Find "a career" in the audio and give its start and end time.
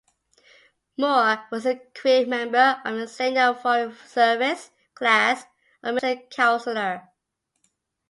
1.67-2.25